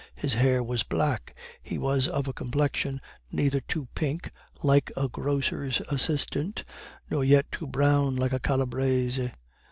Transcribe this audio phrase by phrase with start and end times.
[0.15, 2.99] His hair was black; he was of a complexion
[3.31, 4.31] neither too pink,
[4.63, 6.65] like a grocer's assistant,
[7.11, 9.29] nor yet too brown, like a Calabrese.